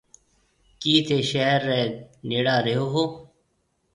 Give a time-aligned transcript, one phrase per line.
[0.81, 1.81] ڪِي ٿَي شهر ريَ
[2.29, 3.09] نيڙا رهيو هون۔